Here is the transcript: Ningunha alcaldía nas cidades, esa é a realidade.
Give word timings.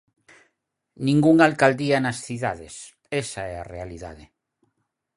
Ningunha 1.05 1.43
alcaldía 1.49 1.97
nas 2.03 2.17
cidades, 2.27 2.75
esa 3.23 3.41
é 3.53 3.55
a 3.57 3.67
realidade. 3.73 4.25